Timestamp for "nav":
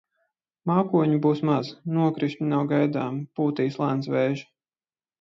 2.57-2.67